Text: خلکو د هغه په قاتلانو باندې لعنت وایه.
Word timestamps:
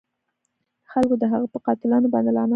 خلکو 0.91 1.15
د 1.21 1.23
هغه 1.31 1.47
په 1.53 1.57
قاتلانو 1.65 2.11
باندې 2.13 2.31
لعنت 2.35 2.47
وایه. 2.47 2.49